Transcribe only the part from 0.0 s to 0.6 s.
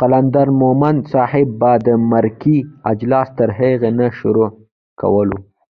قلندر